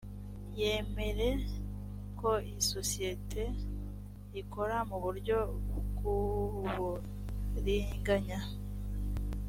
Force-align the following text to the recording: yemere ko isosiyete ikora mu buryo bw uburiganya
yemere 0.59 1.29
ko 2.19 2.31
isosiyete 2.59 3.43
ikora 4.41 4.75
mu 4.89 4.97
buryo 5.03 5.37
bw 5.95 6.03
uburiganya 6.17 8.39